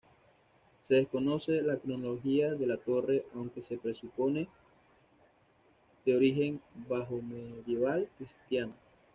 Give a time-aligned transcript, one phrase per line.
[0.87, 4.47] Se desconoce la cronología de la torre, aunque se presupone
[6.07, 8.73] de origen bajomedieval cristiano.